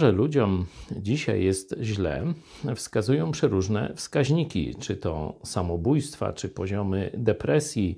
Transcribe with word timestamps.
Że 0.00 0.12
ludziom 0.12 0.66
dzisiaj 0.96 1.44
jest 1.44 1.76
źle, 1.82 2.24
wskazują 2.74 3.30
przeróżne 3.30 3.92
wskaźniki, 3.96 4.74
czy 4.74 4.96
to 4.96 5.38
samobójstwa, 5.44 6.32
czy 6.32 6.48
poziomy 6.48 7.10
depresji, 7.14 7.96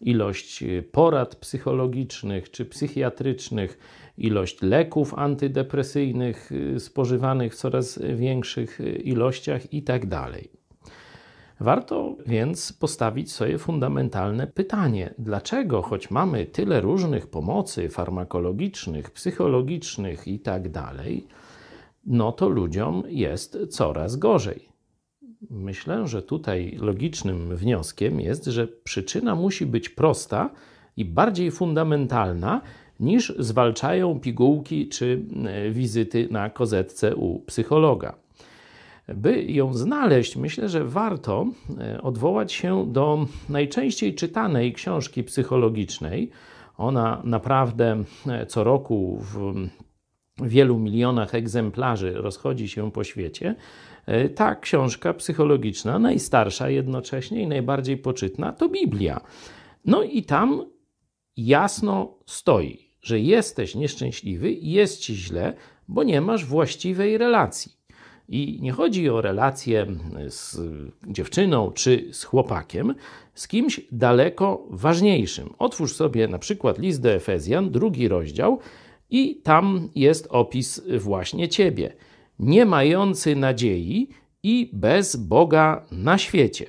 ilość 0.00 0.64
porad 0.92 1.36
psychologicznych 1.36 2.50
czy 2.50 2.64
psychiatrycznych, 2.64 3.78
ilość 4.18 4.62
leków 4.62 5.14
antydepresyjnych 5.14 6.50
spożywanych 6.78 7.52
w 7.52 7.56
coraz 7.56 7.98
większych 8.16 8.80
ilościach 9.04 9.72
itd. 9.72 10.26
Warto 11.64 12.16
więc 12.26 12.72
postawić 12.72 13.32
sobie 13.32 13.58
fundamentalne 13.58 14.46
pytanie: 14.46 15.14
dlaczego, 15.18 15.82
choć 15.82 16.10
mamy 16.10 16.46
tyle 16.46 16.80
różnych 16.80 17.26
pomocy 17.26 17.88
farmakologicznych, 17.88 19.10
psychologicznych 19.10 20.28
itd., 20.28 20.82
no 22.06 22.32
to 22.32 22.48
ludziom 22.48 23.02
jest 23.08 23.58
coraz 23.68 24.16
gorzej? 24.16 24.68
Myślę, 25.50 26.06
że 26.06 26.22
tutaj 26.22 26.76
logicznym 26.80 27.56
wnioskiem 27.56 28.20
jest, 28.20 28.44
że 28.44 28.66
przyczyna 28.66 29.34
musi 29.34 29.66
być 29.66 29.88
prosta 29.88 30.50
i 30.96 31.04
bardziej 31.04 31.50
fundamentalna 31.50 32.60
niż 33.00 33.34
zwalczają 33.38 34.20
pigułki 34.20 34.88
czy 34.88 35.22
wizyty 35.70 36.28
na 36.30 36.50
kozetce 36.50 37.16
u 37.16 37.40
psychologa. 37.40 38.23
By 39.08 39.44
ją 39.44 39.74
znaleźć, 39.74 40.36
myślę, 40.36 40.68
że 40.68 40.84
warto 40.84 41.46
e, 41.80 42.02
odwołać 42.02 42.52
się 42.52 42.92
do 42.92 43.26
najczęściej 43.48 44.14
czytanej 44.14 44.72
książki 44.72 45.24
psychologicznej. 45.24 46.30
Ona 46.76 47.22
naprawdę 47.24 48.04
e, 48.26 48.46
co 48.46 48.64
roku 48.64 49.18
w 49.20 49.54
wielu 50.42 50.78
milionach 50.78 51.34
egzemplarzy 51.34 52.12
rozchodzi 52.12 52.68
się 52.68 52.92
po 52.92 53.04
świecie. 53.04 53.54
E, 54.06 54.28
ta 54.28 54.54
książka 54.54 55.14
psychologiczna, 55.14 55.98
najstarsza 55.98 56.70
jednocześnie 56.70 57.42
i 57.42 57.46
najbardziej 57.46 57.96
poczytna, 57.96 58.52
to 58.52 58.68
Biblia. 58.68 59.20
No 59.84 60.02
i 60.02 60.22
tam 60.22 60.64
jasno 61.36 62.18
stoi, 62.26 62.90
że 63.02 63.20
jesteś 63.20 63.74
nieszczęśliwy, 63.74 64.52
jest 64.52 65.00
ci 65.00 65.14
źle, 65.14 65.54
bo 65.88 66.02
nie 66.02 66.20
masz 66.20 66.44
właściwej 66.44 67.18
relacji. 67.18 67.72
I 68.28 68.58
nie 68.62 68.72
chodzi 68.72 69.10
o 69.10 69.20
relację 69.20 69.86
z 70.28 70.60
dziewczyną 71.06 71.70
czy 71.72 72.08
z 72.12 72.24
chłopakiem, 72.24 72.94
z 73.34 73.48
kimś 73.48 73.80
daleko 73.92 74.66
ważniejszym. 74.70 75.54
Otwórz 75.58 75.92
sobie 75.92 76.28
na 76.28 76.38
przykład 76.38 76.78
list 76.78 77.02
do 77.02 77.12
Efezjan, 77.12 77.70
drugi 77.70 78.08
rozdział, 78.08 78.58
i 79.10 79.40
tam 79.42 79.88
jest 79.94 80.26
opis 80.30 80.82
właśnie 80.98 81.48
ciebie, 81.48 81.92
nie 82.38 82.66
mający 82.66 83.36
nadziei 83.36 84.08
i 84.42 84.70
bez 84.72 85.16
Boga 85.16 85.86
na 85.90 86.18
świecie. 86.18 86.66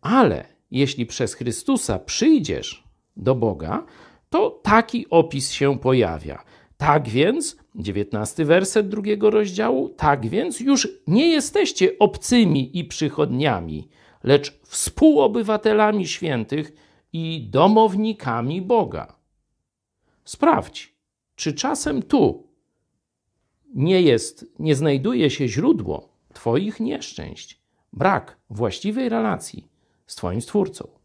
Ale 0.00 0.44
jeśli 0.70 1.06
przez 1.06 1.34
Chrystusa 1.34 1.98
przyjdziesz 1.98 2.84
do 3.16 3.34
Boga, 3.34 3.86
to 4.30 4.60
taki 4.62 5.06
opis 5.10 5.50
się 5.50 5.78
pojawia. 5.78 6.44
Tak 6.76 7.08
więc, 7.08 7.56
dziewiętnasty 7.74 8.44
werset 8.44 8.88
drugiego 8.88 9.30
rozdziału, 9.30 9.88
tak 9.88 10.26
więc 10.26 10.60
już 10.60 10.88
nie 11.06 11.28
jesteście 11.28 11.98
obcymi 11.98 12.78
i 12.78 12.84
przychodniami, 12.84 13.88
lecz 14.24 14.60
współobywatelami 14.62 16.06
świętych 16.06 16.72
i 17.12 17.48
domownikami 17.50 18.62
Boga. 18.62 19.16
Sprawdź, 20.24 20.94
czy 21.36 21.52
czasem 21.52 22.02
tu 22.02 22.46
nie 23.74 24.02
jest, 24.02 24.46
nie 24.58 24.74
znajduje 24.74 25.30
się 25.30 25.48
źródło 25.48 26.08
Twoich 26.32 26.80
nieszczęść, 26.80 27.60
brak 27.92 28.36
właściwej 28.50 29.08
relacji 29.08 29.68
z 30.06 30.14
Twoim 30.14 30.40
Stwórcą. 30.40 30.95